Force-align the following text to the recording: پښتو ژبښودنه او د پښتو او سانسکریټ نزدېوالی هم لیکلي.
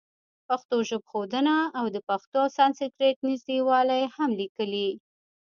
پښتو 0.47 0.77
ژبښودنه 0.89 1.55
او 1.79 1.85
د 1.95 1.97
پښتو 2.09 2.37
او 2.43 2.49
سانسکریټ 2.57 3.15
نزدېوالی 3.29 4.03
هم 4.15 4.29
لیکلي. 4.41 4.89